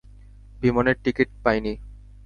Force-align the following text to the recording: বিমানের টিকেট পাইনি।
বিমানের 0.61 0.97
টিকেট 1.03 1.29
পাইনি। 1.43 1.73